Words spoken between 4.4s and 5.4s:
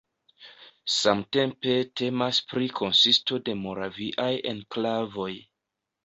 enklavoj.